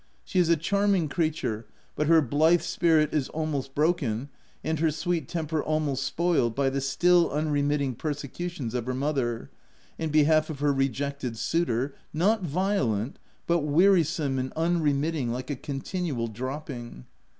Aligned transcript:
She 0.25 0.39
is 0.39 0.49
a 0.49 0.57
charming 0.57 1.09
creature, 1.09 1.67
but 1.95 2.07
her 2.07 2.23
blithe 2.23 2.61
spirit 2.63 3.13
is 3.13 3.29
al 3.35 3.45
most 3.45 3.75
broken, 3.75 4.29
and 4.63 4.79
her 4.79 4.89
sweet 4.89 5.27
temper 5.27 5.61
almost 5.63 6.03
spoiled, 6.03 6.55
by 6.55 6.71
the 6.71 6.81
still 6.81 7.29
unremitting 7.29 7.93
persecutions 7.93 8.73
of 8.73 8.87
her 8.87 8.95
mother, 8.95 9.51
in 9.99 10.09
behalf 10.09 10.49
of 10.49 10.59
her 10.59 10.73
rejected 10.73 11.37
suitor— 11.37 11.93
not 12.23 12.41
violent, 12.41 13.19
but 13.45 13.59
wearisome 13.59 14.39
and 14.39 14.51
unremitting 14.55 15.31
like 15.31 15.51
a 15.51 15.55
continual 15.55 16.27
dropping. 16.27 17.05